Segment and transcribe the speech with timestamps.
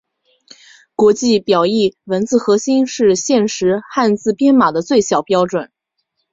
[0.95, 5.71] 国际表意文字核心是现时汉字编码的最小标准。